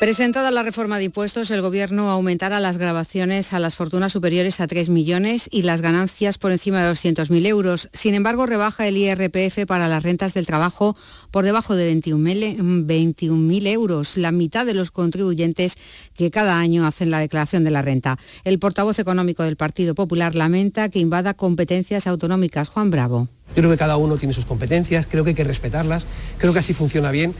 [0.00, 4.66] Presentada la reforma de impuestos, el Gobierno aumentará las grabaciones a las fortunas superiores a
[4.66, 7.88] 3 millones y las ganancias por encima de 200.000 euros.
[7.92, 10.96] Sin embargo, rebaja el IRPF para las rentas del trabajo
[11.30, 15.76] por debajo de 21.000 euros, la mitad de los contribuyentes
[16.14, 18.18] que cada año hacen la declaración de la renta.
[18.42, 22.68] El portavoz económico del Partido Popular lamenta que invada competencias autonómicas.
[22.68, 23.28] Juan Bravo.
[23.50, 26.04] Yo creo que cada uno tiene sus competencias, creo que hay que respetarlas,
[26.38, 27.34] creo que así funciona bien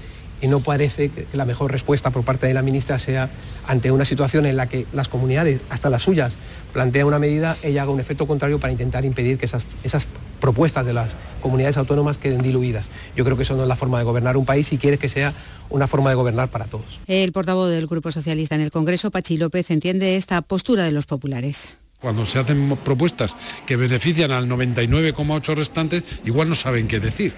[0.44, 3.30] y no parece que la mejor respuesta por parte de la ministra sea
[3.66, 6.34] ante una situación en la que las comunidades, hasta las suyas,
[6.74, 10.06] plantean una medida, ella haga un efecto contrario para intentar impedir que esas, esas
[10.42, 12.84] propuestas de las comunidades autónomas queden diluidas.
[13.16, 15.08] Yo creo que eso no es la forma de gobernar un país y quiere que
[15.08, 15.32] sea
[15.70, 17.00] una forma de gobernar para todos.
[17.06, 21.06] El portavoz del Grupo Socialista en el Congreso, Pachi López, entiende esta postura de los
[21.06, 21.78] populares.
[22.02, 27.32] Cuando se hacen propuestas que benefician al 99,8 restantes, igual no saben qué decir.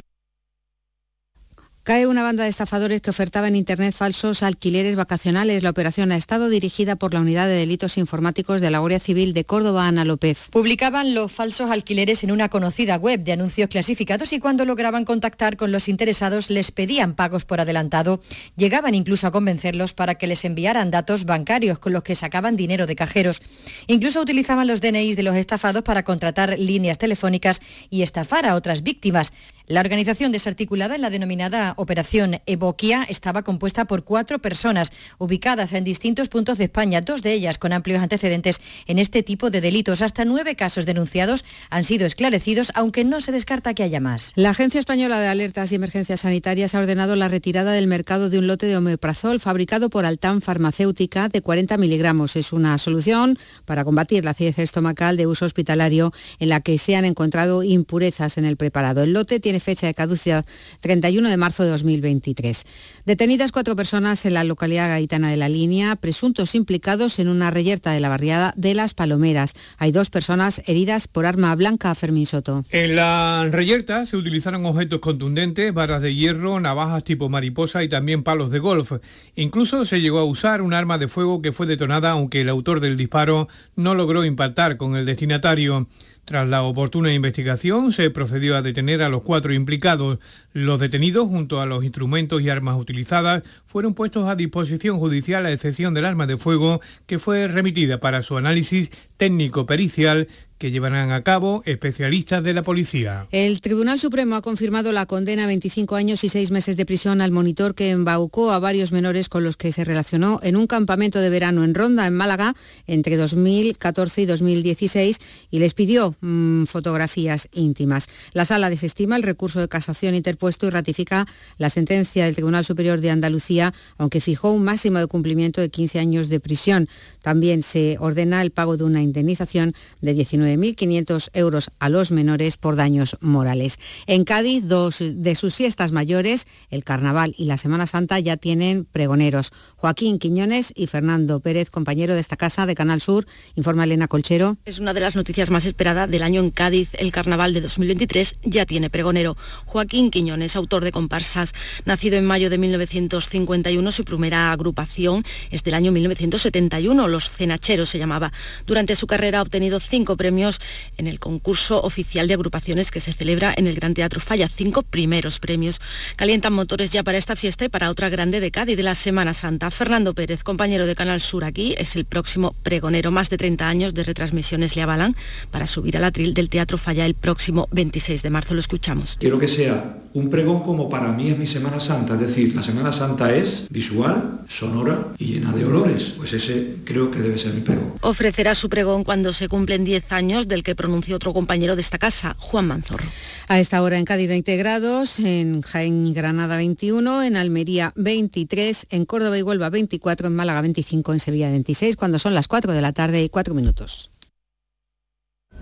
[1.87, 5.63] Cae una banda de estafadores que ofertaba en Internet falsos alquileres vacacionales.
[5.63, 9.33] La operación ha estado dirigida por la Unidad de Delitos Informáticos de la Guardia Civil
[9.35, 10.49] de Córdoba, Ana López.
[10.51, 15.57] Publicaban los falsos alquileres en una conocida web de anuncios clasificados y cuando lograban contactar
[15.57, 18.21] con los interesados les pedían pagos por adelantado.
[18.57, 22.89] Llegaban incluso a convencerlos para que les enviaran datos bancarios con los que sacaban dinero
[22.89, 23.43] de cajeros.
[23.87, 28.83] Incluso utilizaban los DNIs de los estafados para contratar líneas telefónicas y estafar a otras
[28.83, 29.33] víctimas.
[29.69, 35.83] La organización desarticulada en la denominada Operación Evoquia estaba compuesta por cuatro personas ubicadas en
[35.83, 40.03] distintos puntos de España, dos de ellas con amplios antecedentes en este tipo de delitos.
[40.03, 44.31] Hasta nueve casos denunciados han sido esclarecidos, aunque no se descarta que haya más.
[44.37, 48.39] La Agencia Española de Alertas y Emergencias Sanitarias ha ordenado la retirada del mercado de
[48.39, 52.37] un lote de omeprazol fabricado por Altam Farmacéutica de 40 miligramos.
[52.37, 56.95] Es una solución para combatir la acidez estomacal de uso hospitalario en la que se
[56.95, 59.03] han encontrado impurezas en el preparado.
[59.03, 60.45] El lote tiene fecha de caducidad
[60.81, 62.65] 31 de marzo de 2023.
[63.05, 67.93] Detenidas cuatro personas en la localidad gaitana de la línea, presuntos implicados en una reyerta
[67.93, 69.55] de la barriada de Las Palomeras.
[69.79, 72.65] Hay dos personas heridas por arma blanca, Fermín Soto.
[72.71, 78.23] En la reyerta se utilizaron objetos contundentes, varas de hierro, navajas tipo mariposa y también
[78.23, 78.93] palos de golf.
[79.35, 82.81] Incluso se llegó a usar un arma de fuego que fue detonada aunque el autor
[82.81, 85.87] del disparo no logró impactar con el destinatario.
[86.27, 90.19] Tras la oportuna investigación, se procedió a detener a los cuatro implicados.
[90.53, 95.53] Los detenidos, junto a los instrumentos y armas utilizadas, fueron puestos a disposición judicial a
[95.53, 100.27] excepción del arma de fuego, que fue remitida para su análisis técnico-pericial
[100.59, 103.27] que llevarán a cabo especialistas de la policía.
[103.31, 107.21] El Tribunal Supremo ha confirmado la condena a 25 años y 6 meses de prisión
[107.21, 111.21] al monitor que embaucó a varios menores con los que se relacionó en un campamento
[111.21, 112.55] de verano en Ronda, en Málaga,
[112.87, 115.19] entre 2014 y 2016
[115.51, 118.07] y les pidió mmm, fotografías íntimas.
[118.33, 121.27] La sala desestima el recurso de casación interpuesto y ratifica
[121.59, 125.99] la sentencia del Tribunal Superior de Andalucía, aunque fijó un máximo de cumplimiento de 15
[125.99, 126.89] años de prisión.
[127.23, 130.15] También se ordena el pago de una indemnización de
[130.47, 133.79] 19.500 euros a los menores por daños morales.
[134.07, 138.85] En Cádiz, dos de sus fiestas mayores, el Carnaval y la Semana Santa, ya tienen
[138.85, 139.51] pregoneros.
[139.77, 144.57] Joaquín Quiñones y Fernando Pérez, compañero de esta casa de Canal Sur, informa Elena Colchero.
[144.65, 146.91] Es una de las noticias más esperadas del año en Cádiz.
[146.99, 149.37] El Carnaval de 2023 ya tiene pregonero.
[149.65, 151.53] Joaquín Quiñones, autor de comparsas,
[151.85, 157.99] nacido en mayo de 1951, su primera agrupación es del año 1971, Los Cenacheros se
[157.99, 158.33] llamaba.
[158.67, 163.15] Durante su carrera ha obtenido cinco premios en el concurso oficial de agrupaciones que se
[163.15, 164.49] celebra en el Gran Teatro Falla.
[164.49, 165.81] Cinco primeros premios.
[166.17, 169.33] Calientan motores ya para esta fiesta y para otra grande de Cádiz de la Semana
[169.33, 169.71] Santa.
[169.71, 173.11] Fernando Pérez, compañero de Canal Sur aquí, es el próximo pregonero.
[173.11, 175.17] Más de 30 años de retransmisiones le avalan
[175.51, 178.55] para subir al atril del Teatro Falla el próximo 26 de marzo.
[178.55, 179.17] Lo escuchamos.
[179.19, 182.15] Quiero que sea un pregón como para mí es mi Semana Santa.
[182.15, 186.15] Es decir, la Semana Santa es visual, sonora y llena de olores.
[186.17, 187.95] Pues ese creo que debe ser mi pregón.
[188.03, 191.99] Ofrecerá su pregón cuando se cumplen 10 años del que pronunció otro compañero de esta
[191.99, 193.05] casa, Juan Manzorro.
[193.49, 198.87] A esta hora en Cádiz 20 grados, en Jaén y Granada 21, en Almería 23,
[198.91, 202.73] en Córdoba y Huelva 24, en Málaga 25, en Sevilla 26, cuando son las 4
[202.73, 204.11] de la tarde y 4 minutos.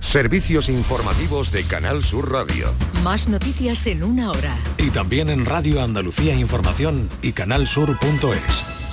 [0.00, 2.72] Servicios informativos de Canal Sur Radio.
[3.02, 4.56] Más noticias en una hora.
[4.78, 8.83] Y también en Radio Andalucía Información y canalsur.es.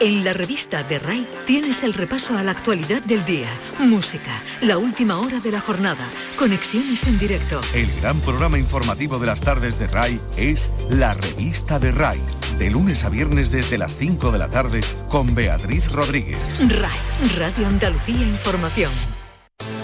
[0.00, 3.48] En la revista de RAI tienes el repaso a la actualidad del día,
[3.78, 6.06] música, la última hora de la jornada,
[6.38, 7.60] conexiones en directo.
[7.74, 12.20] El gran programa informativo de las tardes de RAI es La revista de RAI,
[12.58, 16.38] de lunes a viernes desde las 5 de la tarde con Beatriz Rodríguez.
[16.68, 16.98] RAI,
[17.36, 18.90] Radio Andalucía Información.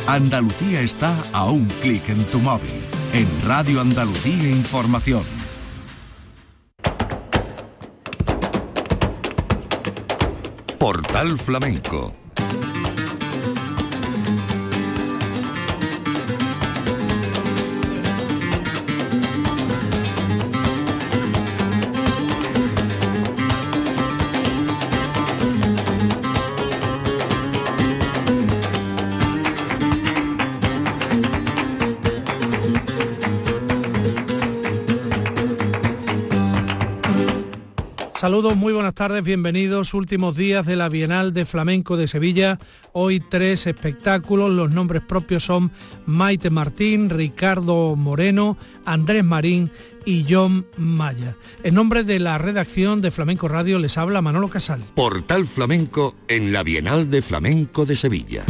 [0.06, 2.74] Andalucía está a un clic en tu móvil.
[3.12, 5.24] En Radio Andalucía Información.
[10.80, 12.19] Portal Flamenco
[38.20, 39.94] Saludos, muy buenas tardes, bienvenidos.
[39.94, 42.58] Últimos días de la Bienal de Flamenco de Sevilla.
[42.92, 44.52] Hoy tres espectáculos.
[44.52, 45.70] Los nombres propios son
[46.04, 49.70] Maite Martín, Ricardo Moreno, Andrés Marín
[50.04, 51.34] y John Maya.
[51.62, 54.82] En nombre de la redacción de Flamenco Radio les habla Manolo Casal.
[54.94, 58.44] Portal Flamenco en la Bienal de Flamenco de Sevilla.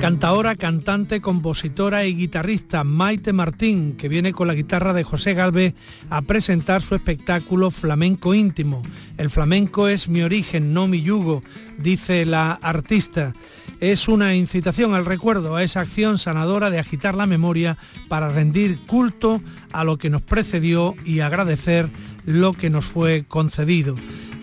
[0.00, 5.74] Cantaora, cantante, compositora y guitarrista Maite Martín, que viene con la guitarra de José Galvez
[6.08, 8.80] a presentar su espectáculo Flamenco Íntimo.
[9.18, 11.42] El flamenco es mi origen, no mi yugo,
[11.76, 13.34] dice la artista.
[13.80, 17.76] Es una incitación al recuerdo, a esa acción sanadora de agitar la memoria
[18.08, 21.90] para rendir culto a lo que nos precedió y agradecer
[22.24, 23.94] lo que nos fue concedido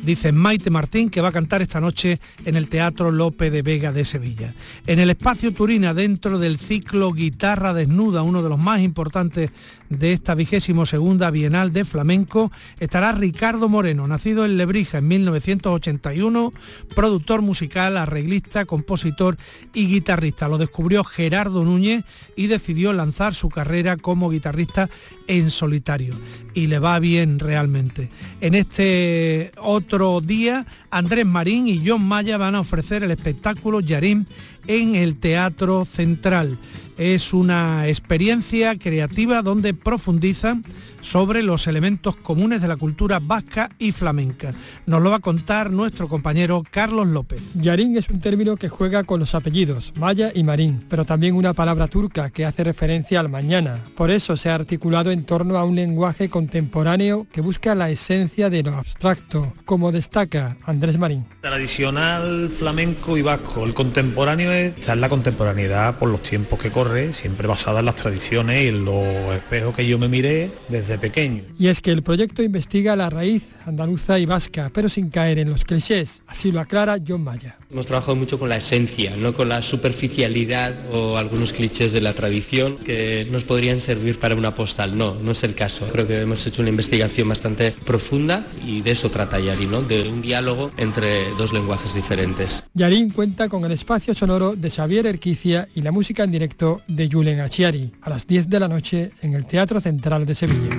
[0.08, 3.92] dice Maite Martín, que va a cantar esta noche en el Teatro Lope de Vega
[3.92, 4.54] de Sevilla.
[4.88, 9.52] En el espacio Turina, dentro del ciclo Guitarra Desnuda, uno de los más importantes
[9.90, 16.54] de esta vigésimo segunda Bienal de Flamenco, estará Ricardo Moreno, nacido en Lebrija en 1981,
[16.96, 19.38] productor musical, arreglista, compositor
[19.74, 20.48] y guitarrista.
[20.48, 22.04] Lo descubrió Gerardo Núñez
[22.36, 24.90] y decidió lanzar su carrera como guitarrista
[25.28, 26.16] en solitario.
[26.54, 28.10] Y le va bien realmente.
[28.42, 34.26] En este otro día, Andrés Marín y John Maya van a ofrecer el espectáculo Yarim
[34.66, 36.58] en el Teatro Central.
[36.98, 40.64] Es una experiencia creativa donde profundizan
[41.02, 44.54] sobre los elementos comunes de la cultura vasca y flamenca.
[44.86, 47.42] Nos lo va a contar nuestro compañero Carlos López.
[47.54, 51.54] Yarín es un término que juega con los apellidos, Maya y Marín, pero también una
[51.54, 53.80] palabra turca que hace referencia al mañana.
[53.96, 58.50] Por eso se ha articulado en torno a un lenguaje contemporáneo que busca la esencia
[58.50, 61.26] de lo abstracto, como destaca Andrés Marín.
[61.42, 66.72] Tradicional flamenco y vasco, el contemporáneo está en la contemporaneidad por los tiempos que
[67.12, 71.44] siempre basada en las tradiciones y en los espejos que yo me miré desde pequeño.
[71.60, 75.50] Y es que el proyecto investiga la raíz andaluza y vasca, pero sin caer en
[75.50, 76.22] los clichés.
[76.28, 77.58] Así lo aclara John Maya.
[77.70, 82.14] Hemos trabajado mucho con la esencia, no con la superficialidad o algunos clichés de la
[82.14, 84.98] tradición que nos podrían servir para una postal.
[84.98, 85.88] No, no es el caso.
[85.92, 89.82] Creo que hemos hecho una investigación bastante profunda y de eso trata Yarín, ¿no?
[89.82, 92.64] de un diálogo entre dos lenguajes diferentes.
[92.74, 97.10] Yarín cuenta con el espacio sonoro de Xavier Erquicia y la música en directo de
[97.12, 100.70] Julen Achiari a las 10 de la noche en el Teatro Central de Sevilla.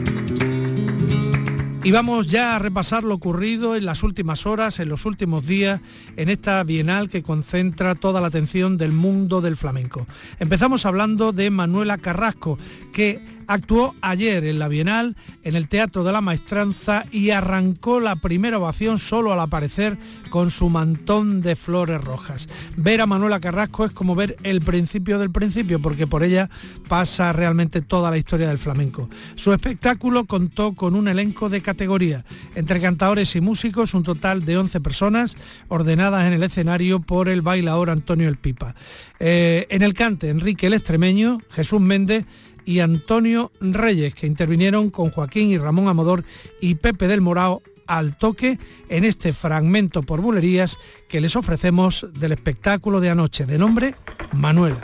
[1.84, 5.80] Y vamos ya a repasar lo ocurrido en las últimas horas, en los últimos días,
[6.16, 10.06] en esta bienal que concentra toda la atención del mundo del flamenco.
[10.38, 12.58] Empezamos hablando de Manuela Carrasco,
[12.92, 18.14] que actuó ayer en la Bienal en el Teatro de la Maestranza y arrancó la
[18.16, 19.98] primera ovación solo al aparecer
[20.30, 22.46] con su mantón de flores rojas.
[22.76, 26.50] Ver a Manuela Carrasco es como ver el principio del principio porque por ella
[26.88, 29.08] pasa realmente toda la historia del flamenco.
[29.34, 32.24] Su espectáculo contó con un elenco de categoría,
[32.54, 35.36] entre cantadores y músicos, un total de 11 personas
[35.68, 38.74] ordenadas en el escenario por el bailador Antonio El Pipa.
[39.18, 42.26] Eh, en el cante, Enrique el Extremeño, Jesús Méndez,
[42.68, 46.24] y Antonio Reyes, que intervinieron con Joaquín y Ramón Amodor
[46.60, 48.58] y Pepe del Morao al toque
[48.90, 50.76] en este fragmento por bulerías
[51.08, 53.94] que les ofrecemos del espectáculo de anoche de nombre
[54.34, 54.74] Manuel.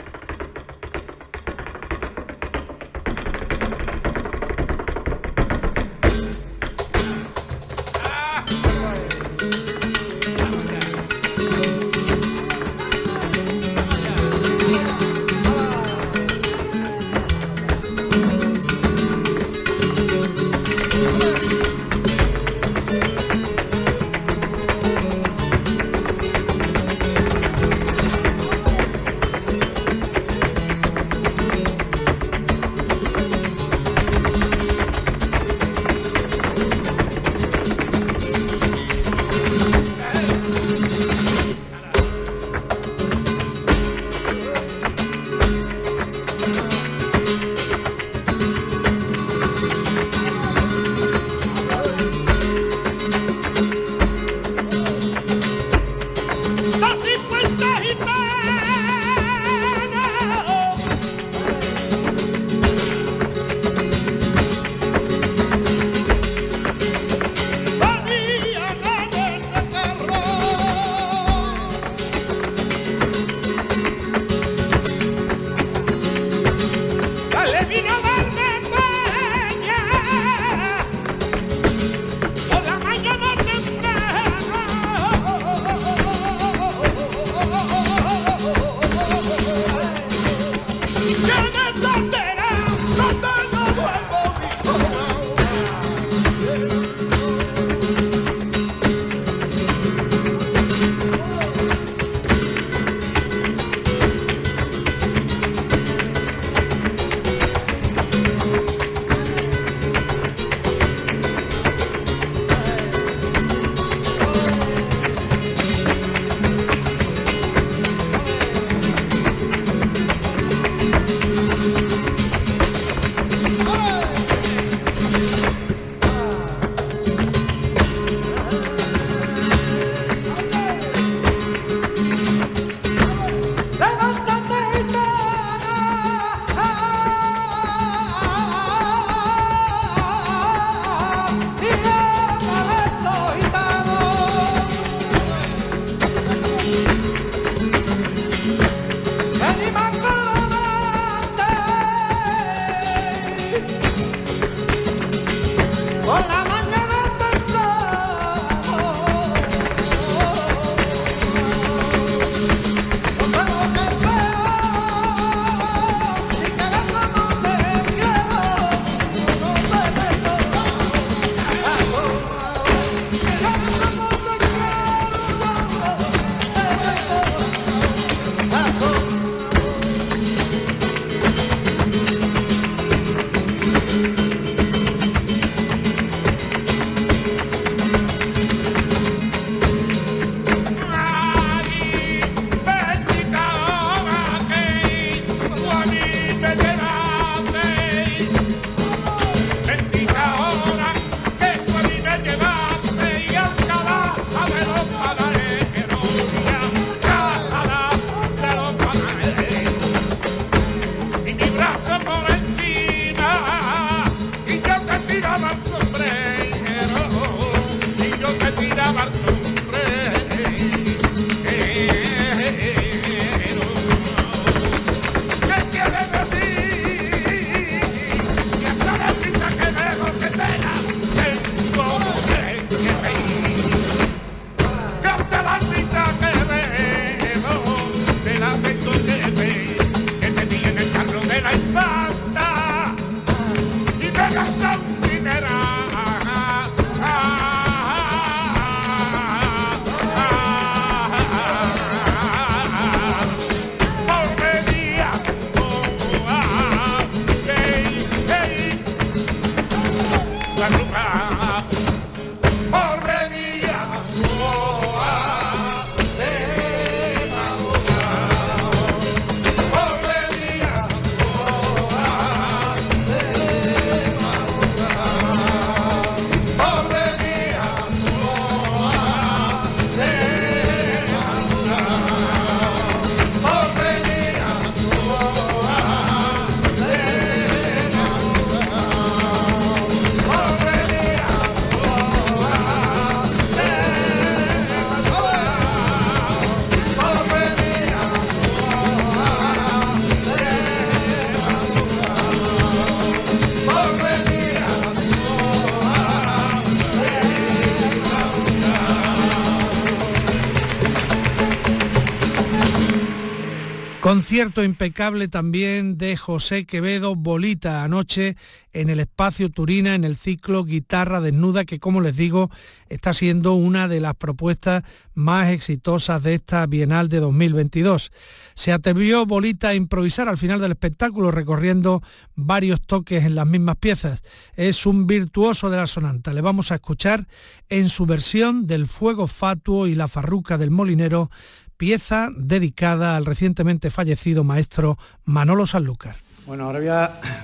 [314.35, 318.35] Concierto impecable también de José Quevedo Bolita anoche
[318.73, 322.51] en el espacio Turina en el ciclo Guitarra Desnuda que como les digo
[322.89, 328.11] está siendo una de las propuestas más exitosas de esta Bienal de 2022.
[328.55, 332.03] Se atrevió Bolita a improvisar al final del espectáculo recorriendo
[332.35, 334.21] varios toques en las mismas piezas.
[334.57, 336.33] Es un virtuoso de la sonanta.
[336.33, 337.27] Le vamos a escuchar
[337.69, 341.31] en su versión del Fuego Fatuo y la Farruca del Molinero
[341.77, 346.15] pieza dedicada al recientemente fallecido maestro Manolo Sanlúcar.
[346.45, 346.79] Bueno, ahora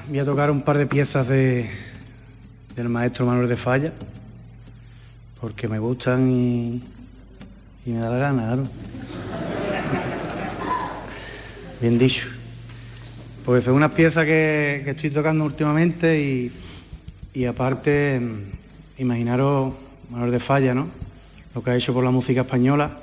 [0.08, 1.70] voy a, tocar un par de piezas de,
[2.76, 3.94] del maestro Manuel de Falla,
[5.40, 6.84] porque me gustan y,
[7.86, 8.68] me da la gana, claro.
[11.82, 12.28] Bien dicho.
[13.44, 16.52] Pues es una pieza que, que estoy tocando últimamente y,
[17.34, 18.22] y aparte,
[19.00, 19.74] imaginaros
[20.12, 20.90] Manuel de Falla, ¿no?
[21.56, 23.00] Lo que ha hecho por la música española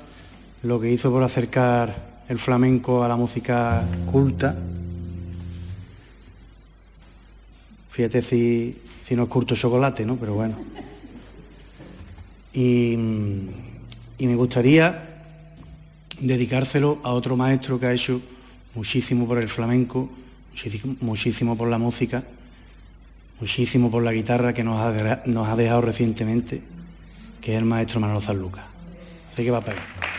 [0.63, 4.55] lo que hizo por acercar el flamenco a la música culta.
[7.89, 10.15] Fíjate si, si no es curto chocolate, ¿no?
[10.17, 10.55] Pero bueno.
[12.53, 12.95] Y,
[14.19, 15.05] me gustaría
[16.19, 18.21] dedicárselo a otro maestro que ha hecho
[18.75, 20.09] muchísimo por el flamenco,
[21.01, 22.23] muchísimo, por la música,
[23.39, 26.61] muchísimo por la guitarra que nos ha, dejado recientemente,
[27.41, 28.67] que es el maestro Manuel Zanluca.
[29.31, 30.18] Así que va a pegar.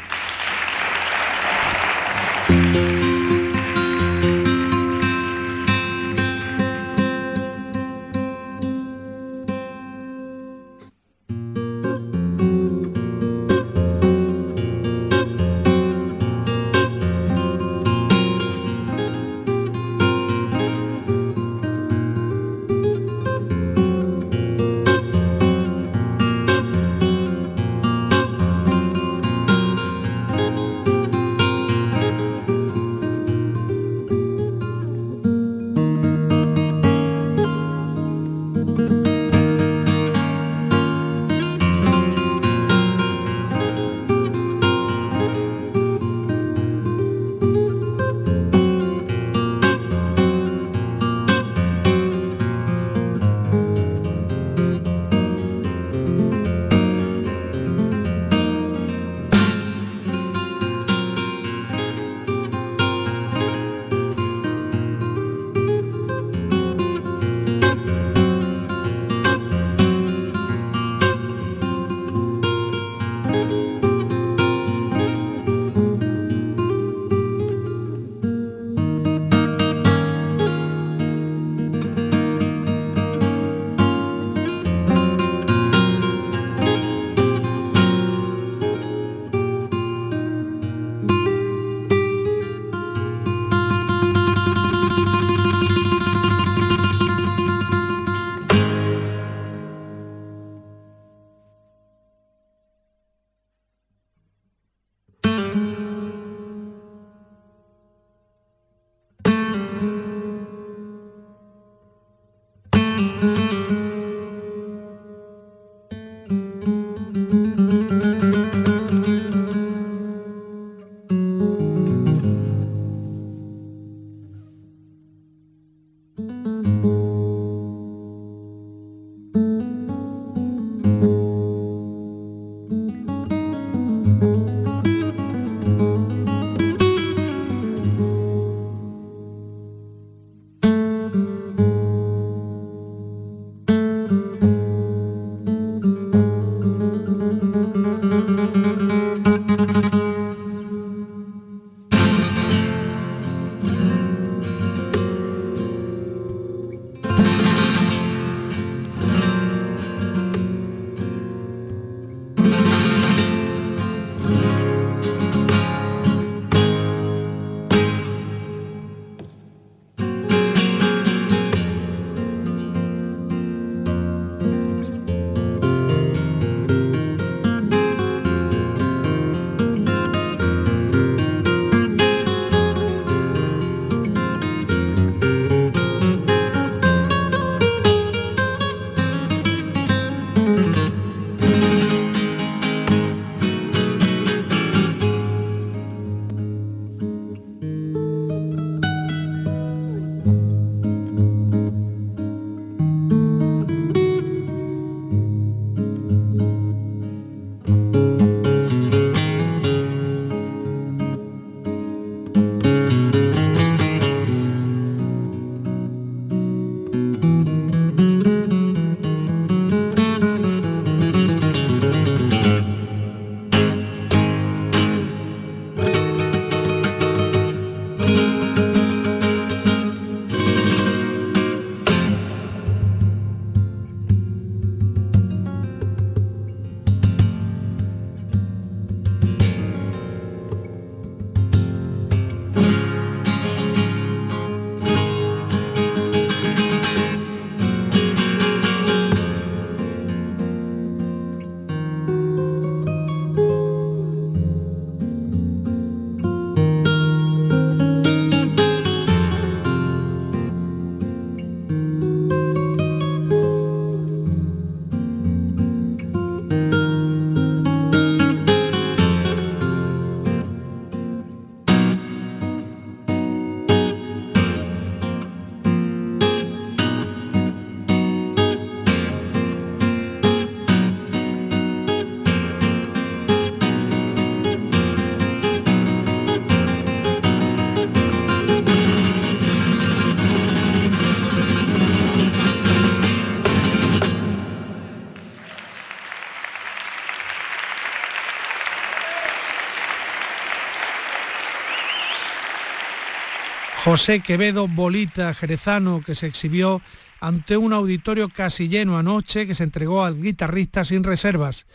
[303.84, 306.82] José Quevedo Bolita, jerezano, que se exhibió
[307.18, 311.66] ante un auditorio casi lleno anoche, que se entregó al guitarrista sin reservas.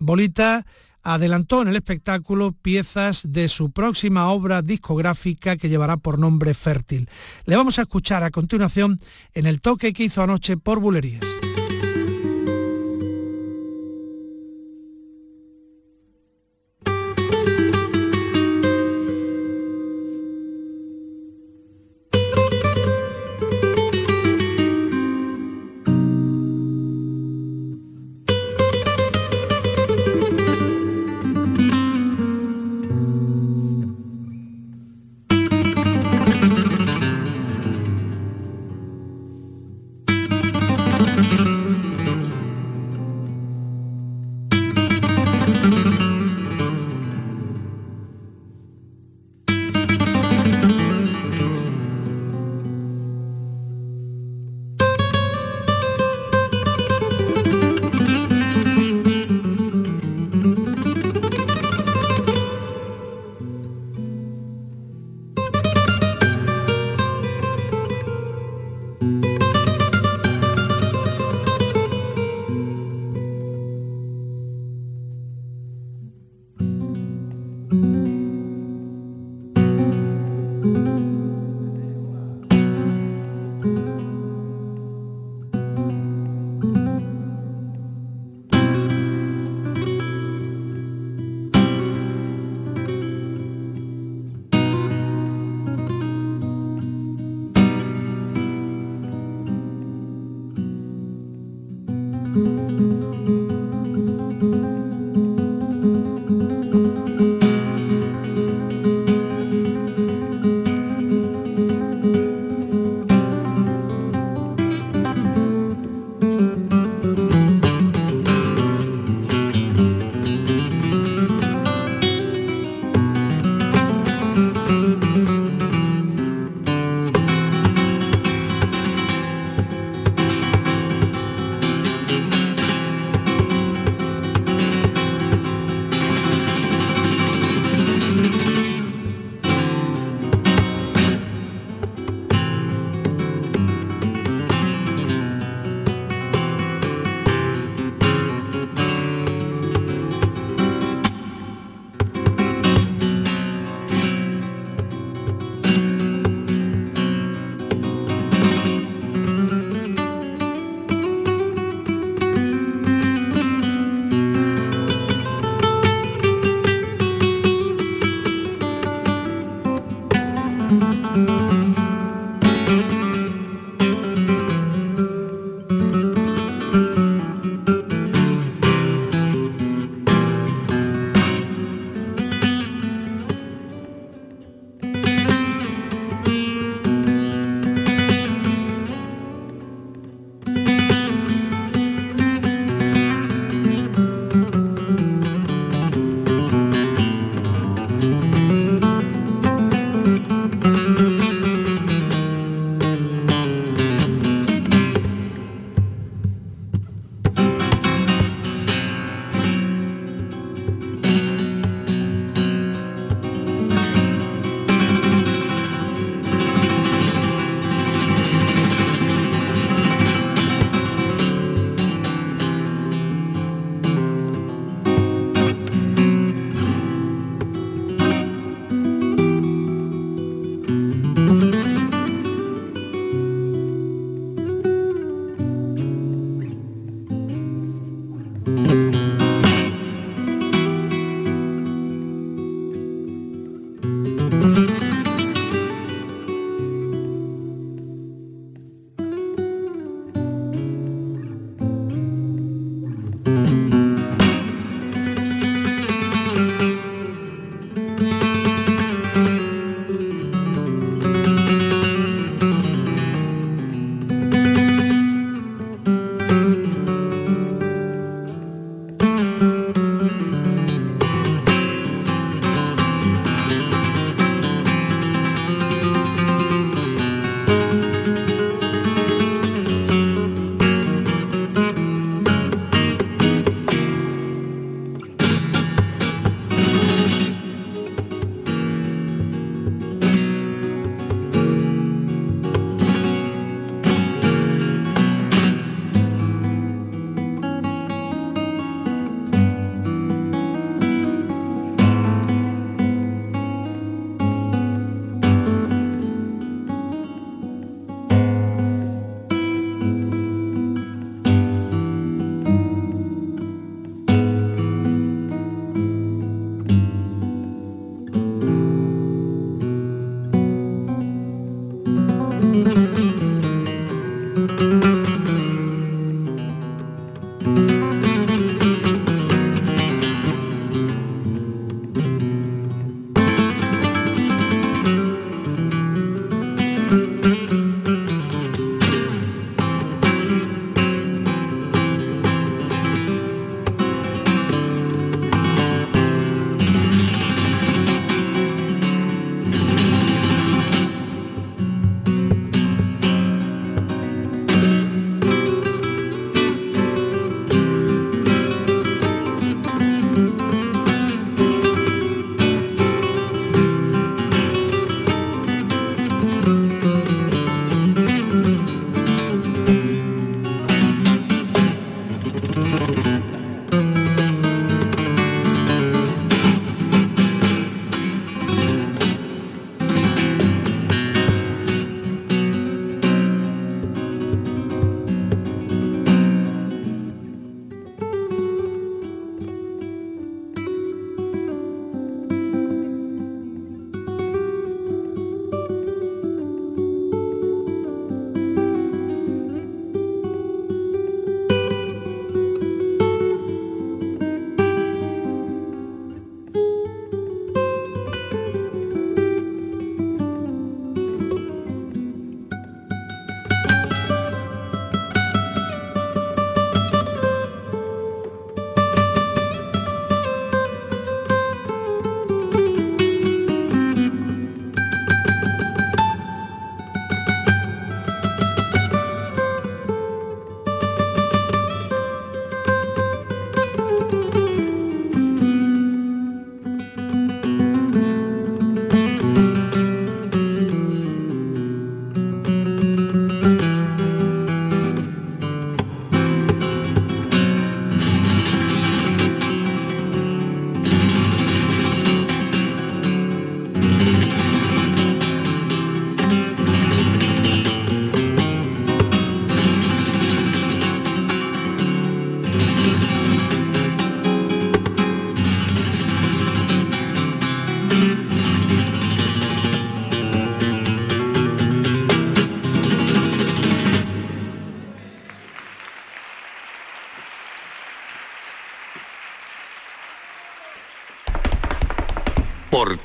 [0.00, 0.66] Bolita
[1.04, 7.08] adelantó en el espectáculo piezas de su próxima obra discográfica que llevará por nombre Fértil.
[7.44, 9.00] Le vamos a escuchar a continuación
[9.32, 11.31] en el toque que hizo anoche por Bulerías.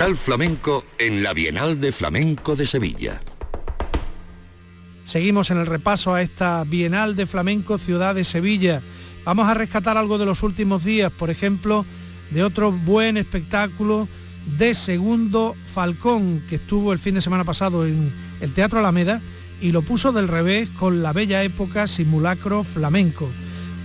[0.07, 3.19] Portal Flamenco en la Bienal de Flamenco de Sevilla.
[5.03, 8.81] Seguimos en el repaso a esta Bienal de Flamenco Ciudad de Sevilla.
[9.25, 11.85] Vamos a rescatar algo de los últimos días, por ejemplo,
[12.31, 14.07] de otro buen espectáculo
[14.57, 19.19] de Segundo Falcón, que estuvo el fin de semana pasado en el Teatro Alameda
[19.59, 23.29] y lo puso del revés con la bella época simulacro flamenco.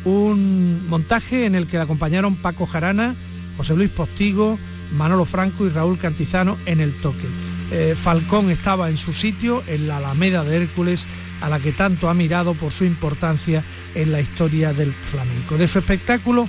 [0.05, 3.17] Un montaje en el que acompañaron Paco Jarana,
[3.57, 4.57] José Luis Postigo,
[4.97, 7.27] Manolo Franco y Raúl Cantizano en el toque.
[7.71, 11.07] Eh, Falcón estaba en su sitio, en la Alameda de Hércules,
[11.41, 15.57] a la que tanto ha mirado por su importancia en la historia del flamenco.
[15.57, 16.49] De su espectáculo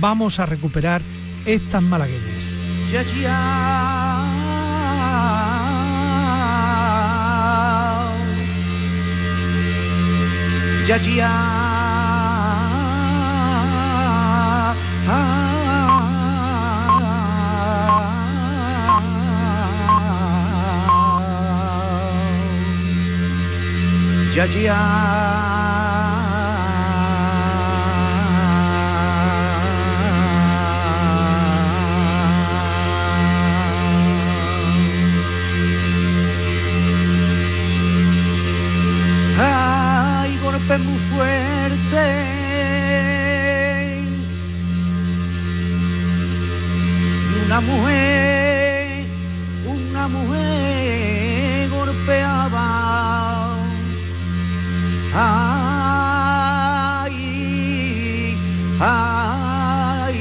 [0.00, 1.00] vamos a recuperar
[1.46, 2.52] estas malagueñas.
[10.86, 11.73] ya ya
[24.34, 24.80] ya ya.
[39.38, 42.04] Ay, golpe muy fuerte.
[47.46, 48.43] Una mujer.
[55.16, 57.12] Ay,
[58.80, 60.16] ay,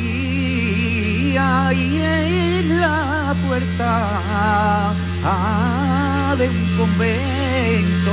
[1.35, 4.93] ay, en la puerta
[6.37, 8.11] de un convento.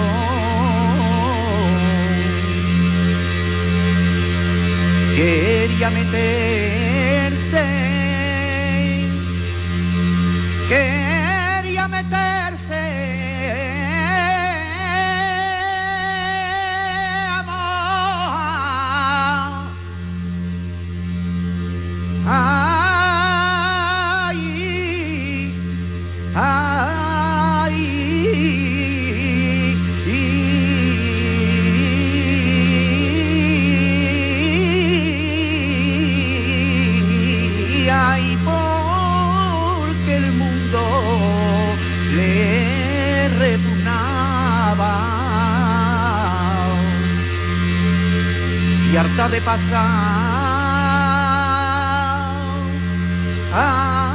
[5.15, 6.70] Quería meterse,
[49.29, 49.87] de pasar
[53.53, 54.15] a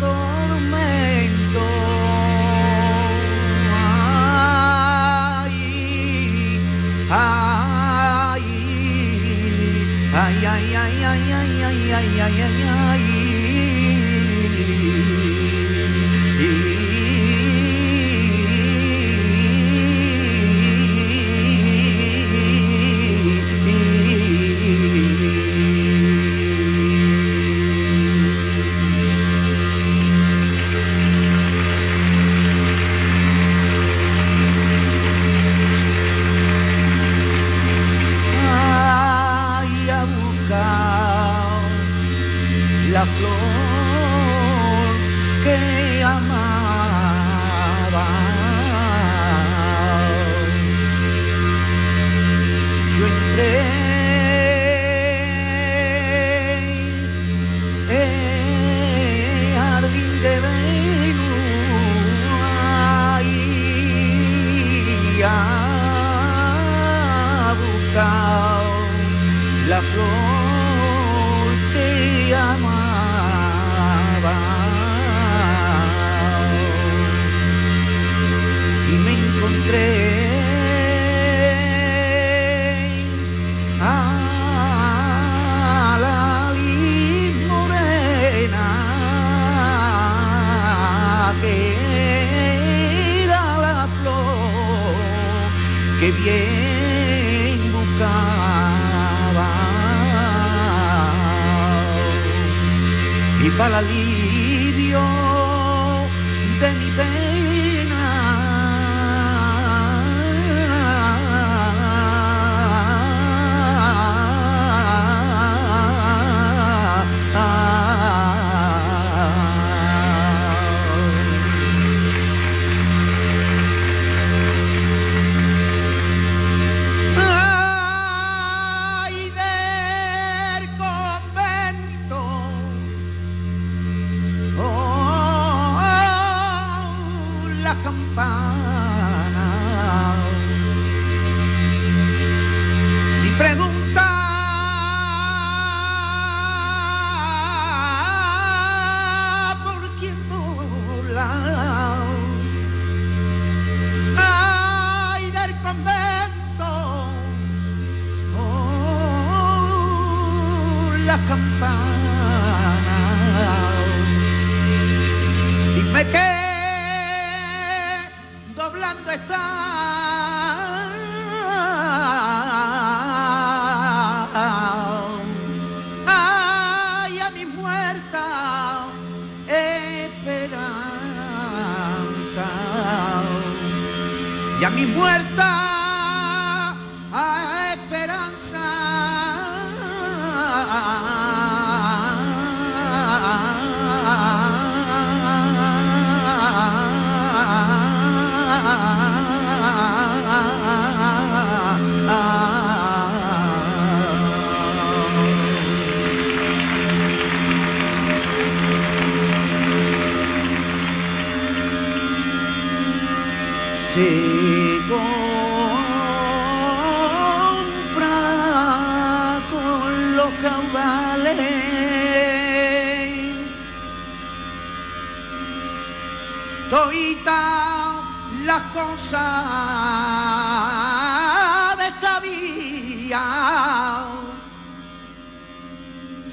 [0.00, 1.66] tormento.
[10.14, 13.25] Ay, ay, ay, ay, ay, ay, ay, ay, ay, ay, ay.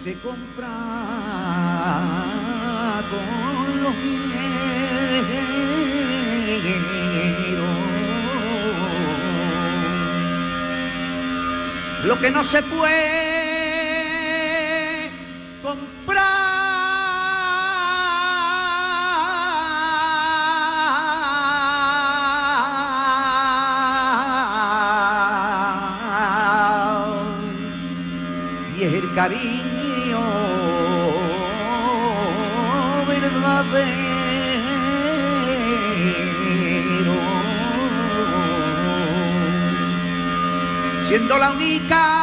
[0.04, 0.68] se compra
[3.10, 4.44] con los dineros.
[12.04, 13.14] Lo que no se puede
[15.62, 16.34] comprar.
[28.78, 29.63] y el cariño.
[41.08, 42.23] siendo la única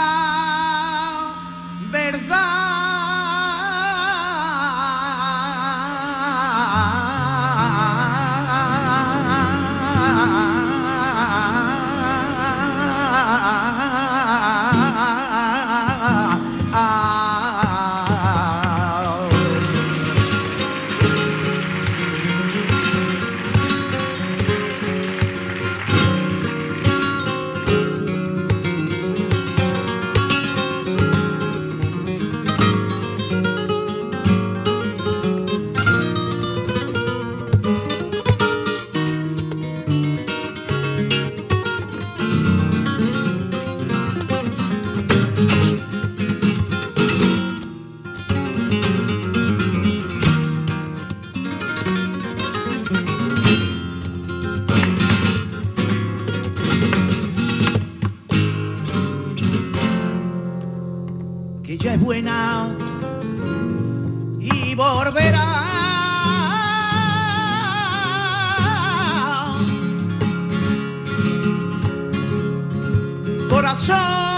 [73.71, 74.30] corazón.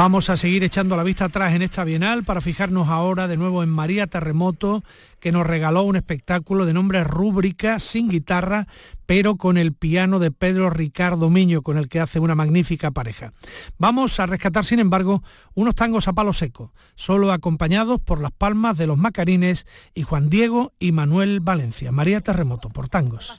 [0.00, 3.62] Vamos a seguir echando la vista atrás en esta Bienal para fijarnos ahora de nuevo
[3.62, 4.82] en María Terremoto,
[5.20, 8.66] que nos regaló un espectáculo de nombre Rúbrica, sin guitarra,
[9.04, 13.34] pero con el piano de Pedro Ricardo Miño, con el que hace una magnífica pareja.
[13.76, 15.22] Vamos a rescatar, sin embargo,
[15.52, 20.30] unos tangos a palo seco, solo acompañados por las palmas de los Macarines y Juan
[20.30, 21.92] Diego y Manuel Valencia.
[21.92, 23.38] María Terremoto, por tangos.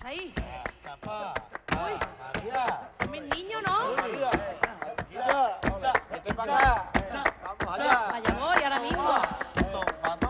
[6.48, 9.14] Vaya voy ahora mismo.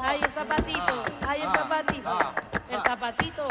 [0.04, 2.34] Ay, el zapatito, ay, el zapatito,
[2.70, 3.48] el zapatito.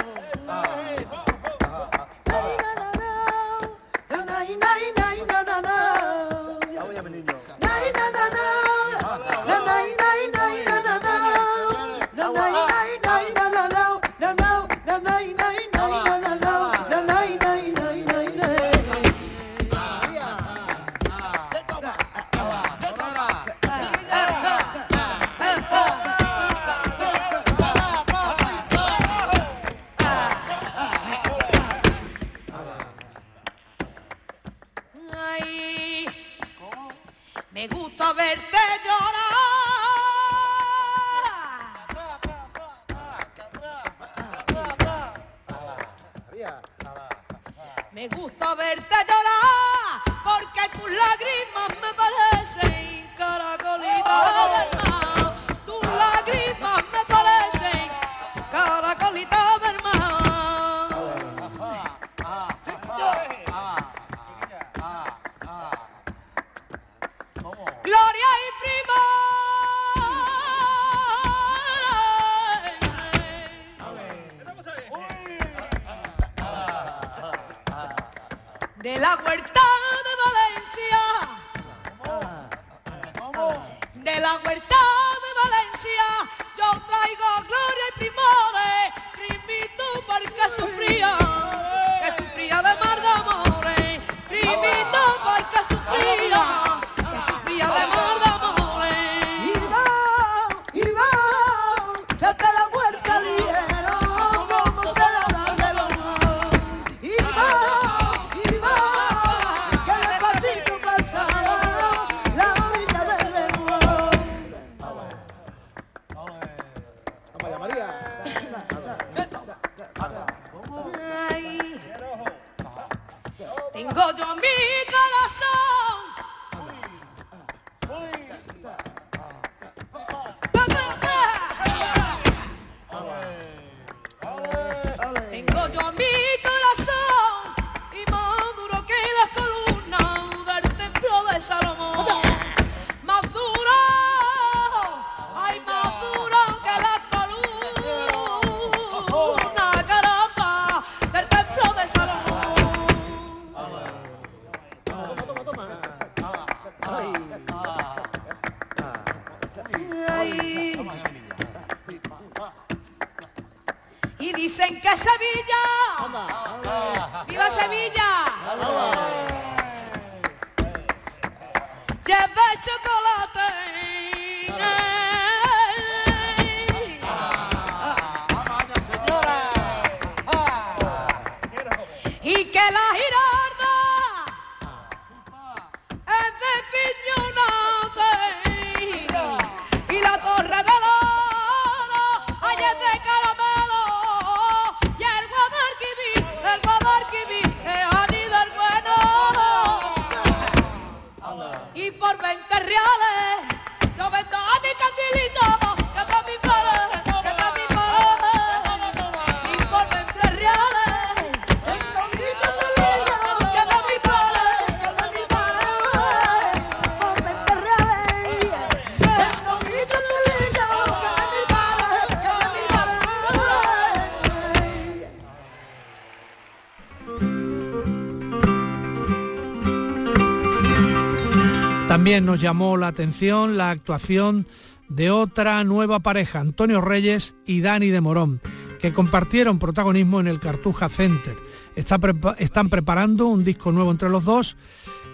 [232.22, 234.46] Nos llamó la atención la actuación
[234.88, 238.40] de otra nueva pareja, Antonio Reyes y Dani de Morón,
[238.80, 241.34] que compartieron protagonismo en el Cartuja Center.
[241.74, 244.56] están preparando un disco nuevo entre los dos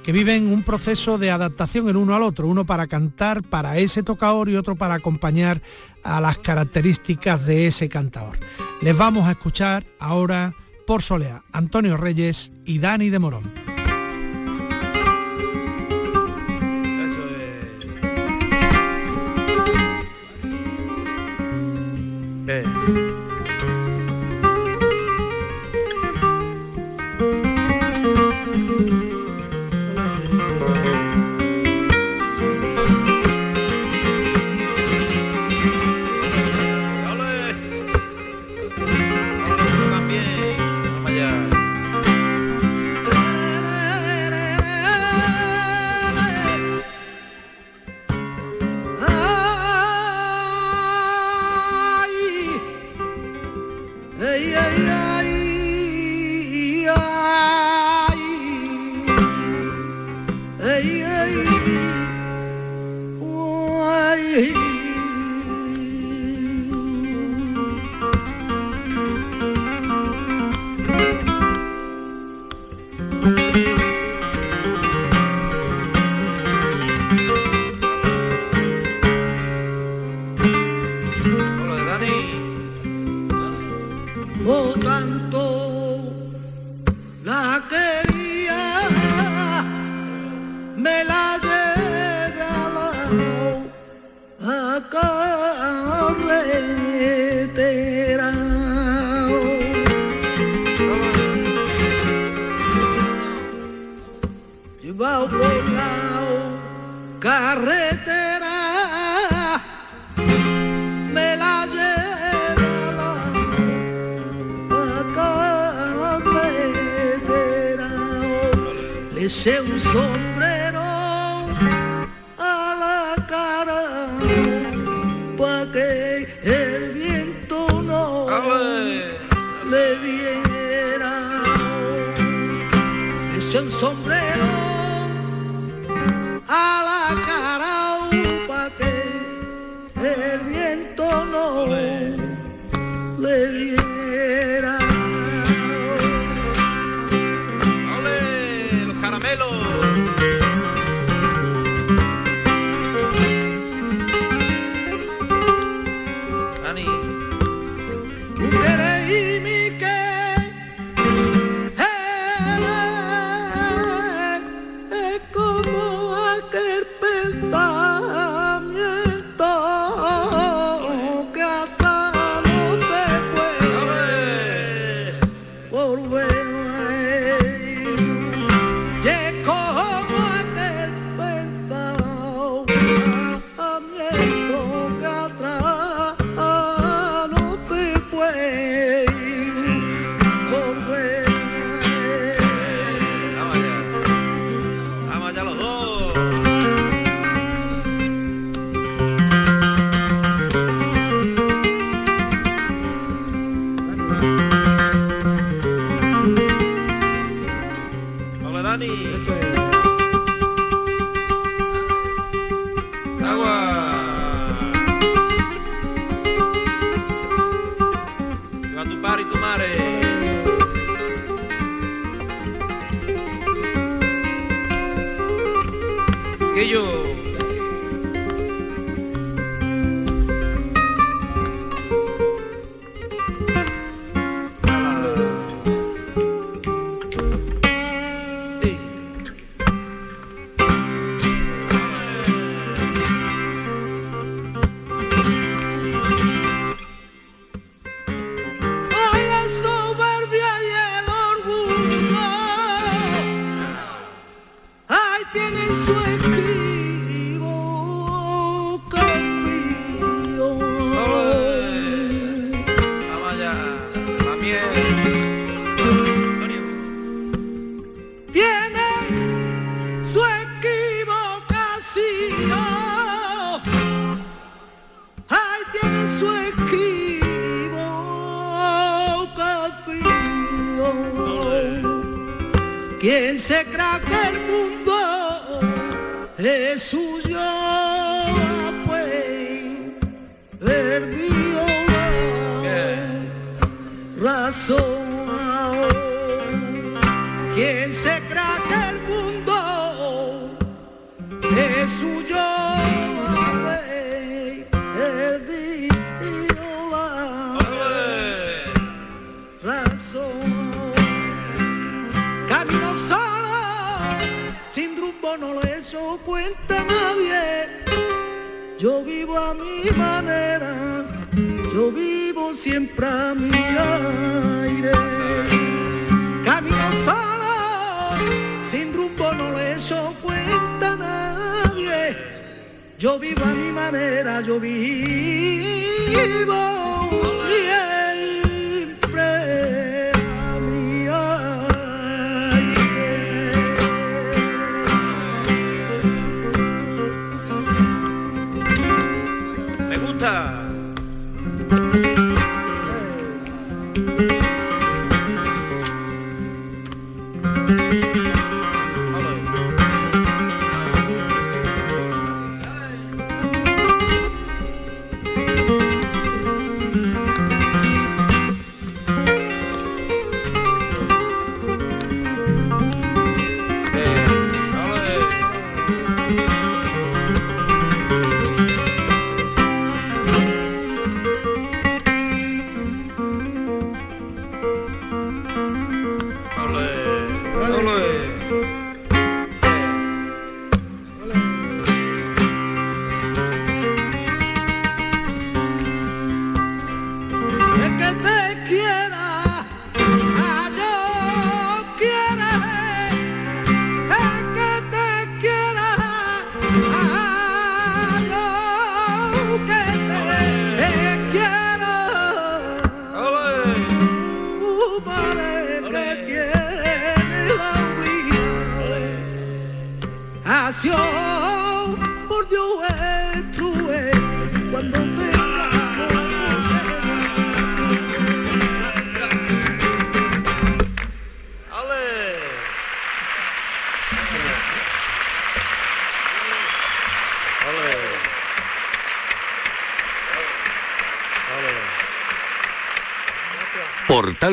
[0.03, 4.03] que viven un proceso de adaptación el uno al otro, uno para cantar para ese
[4.03, 5.63] tocador y otro para acompañar
[6.03, 8.39] a las características de ese cantador.
[8.83, 10.55] Les vamos a escuchar ahora
[10.87, 13.66] por Solea, Antonio Reyes y Dani de Morón.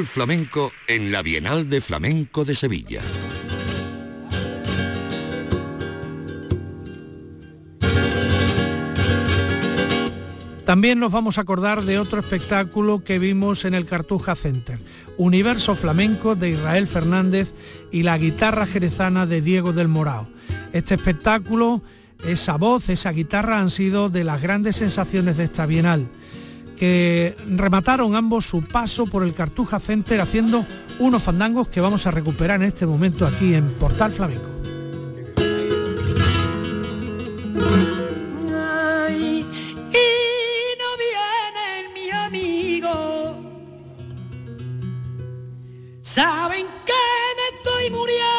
[0.01, 3.01] Flamenco en la Bienal de Flamenco de Sevilla.
[10.65, 14.79] También nos vamos a acordar de otro espectáculo que vimos en el Cartuja Center,
[15.17, 17.53] Universo Flamenco de Israel Fernández
[17.91, 20.27] y la guitarra jerezana de Diego del Morao.
[20.71, 21.83] Este espectáculo,
[22.25, 26.09] esa voz, esa guitarra han sido de las grandes sensaciones de esta Bienal,
[26.83, 30.65] que remataron ambos su paso por el Cartuja Center haciendo
[30.99, 34.49] unos fandangos que vamos a recuperar en este momento aquí en Portal Flamenco.
[46.01, 48.32] Saben me estoy muriendo.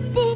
[0.00, 0.27] people.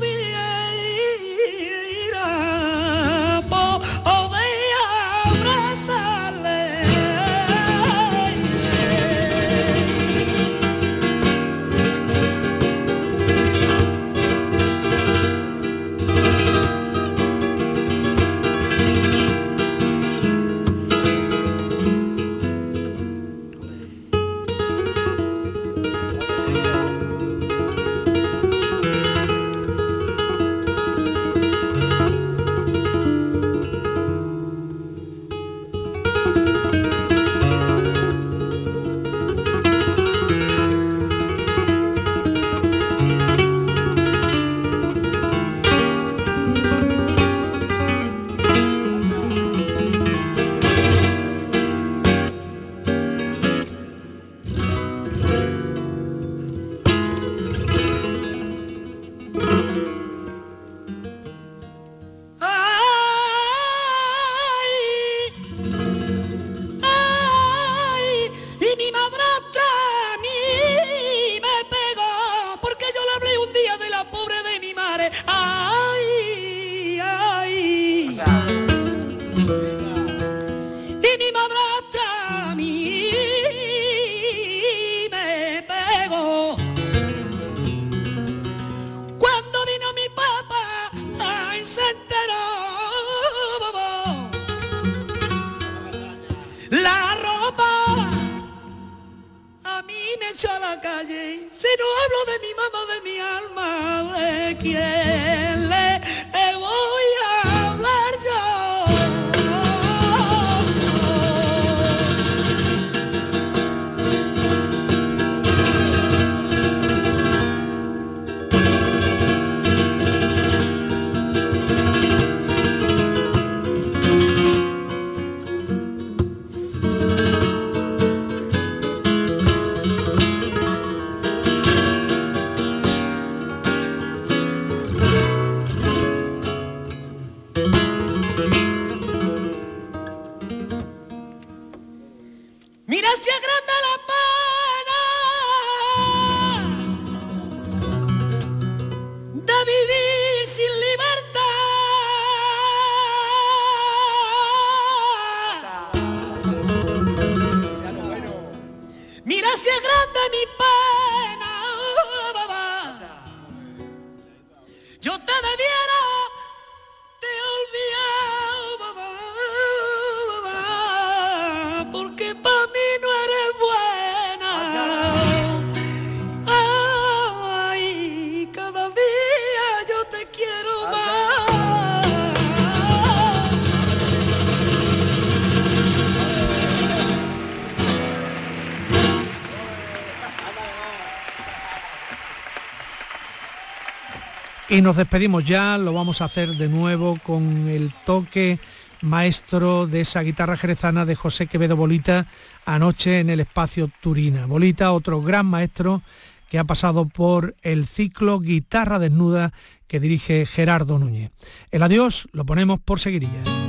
[194.72, 198.58] Y nos despedimos ya, lo vamos a hacer de nuevo con el toque
[199.02, 202.26] maestro de esa guitarra jerezana de José Quevedo Bolita
[202.64, 204.46] anoche en el espacio Turina.
[204.46, 206.00] Bolita, otro gran maestro
[206.48, 209.52] que ha pasado por el ciclo Guitarra Desnuda
[209.86, 211.32] que dirige Gerardo Núñez.
[211.70, 213.61] El adiós lo ponemos por seguirillas.